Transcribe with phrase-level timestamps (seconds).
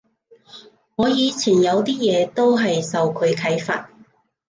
[0.95, 3.91] 我以前有啲嘢都係受佢啓發